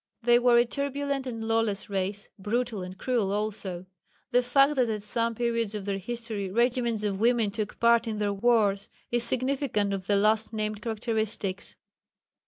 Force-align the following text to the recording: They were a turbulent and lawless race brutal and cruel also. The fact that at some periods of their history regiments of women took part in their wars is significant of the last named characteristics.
They 0.23 0.39
were 0.39 0.57
a 0.57 0.65
turbulent 0.65 1.27
and 1.27 1.43
lawless 1.43 1.87
race 1.87 2.29
brutal 2.39 2.81
and 2.81 2.97
cruel 2.97 3.31
also. 3.31 3.85
The 4.31 4.41
fact 4.41 4.73
that 4.77 4.89
at 4.89 5.03
some 5.03 5.35
periods 5.35 5.75
of 5.75 5.85
their 5.85 5.99
history 5.99 6.49
regiments 6.49 7.03
of 7.03 7.19
women 7.19 7.51
took 7.51 7.79
part 7.79 8.07
in 8.07 8.17
their 8.17 8.33
wars 8.33 8.89
is 9.11 9.23
significant 9.23 9.93
of 9.93 10.07
the 10.07 10.15
last 10.15 10.53
named 10.53 10.81
characteristics. 10.81 11.75